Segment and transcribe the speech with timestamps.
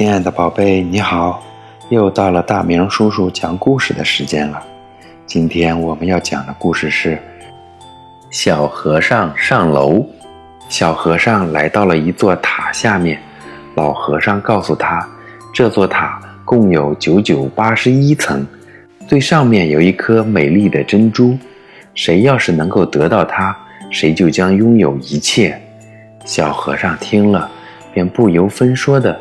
[0.00, 1.42] 亲爱的宝贝，你好！
[1.90, 4.58] 又到了大明叔叔讲故事的时间了。
[5.26, 7.16] 今天我们要讲的故事是
[8.30, 9.96] 《小和尚上楼》。
[10.70, 13.20] 小和尚来到了一座塔下面，
[13.74, 15.06] 老和尚告诉他，
[15.52, 18.46] 这座塔共有九九八十一层，
[19.06, 21.36] 最上面有一颗美丽的珍珠，
[21.92, 23.54] 谁要是能够得到它，
[23.90, 25.60] 谁就将拥有一切。
[26.24, 27.50] 小和尚听了，
[27.92, 29.20] 便不由分说的。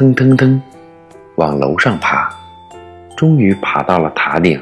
[0.00, 0.58] 腾腾腾，
[1.36, 2.26] 往楼上爬，
[3.14, 4.58] 终于爬到了塔顶，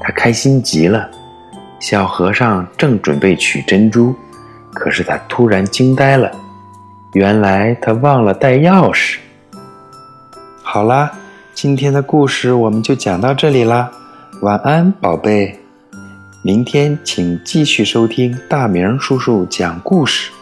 [0.00, 1.08] 他开心极了。
[1.78, 4.12] 小和尚正准备取珍珠，
[4.74, 6.28] 可是他突然惊呆了，
[7.12, 9.18] 原来他忘了带钥匙。
[10.64, 11.12] 好啦，
[11.54, 13.88] 今天的故事我们就讲到这里啦，
[14.40, 15.56] 晚安，宝贝。
[16.42, 20.32] 明天请继续收听大明叔叔讲故事。